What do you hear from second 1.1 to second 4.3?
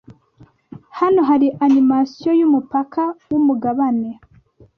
hari animasiyo yumupaka wumugabane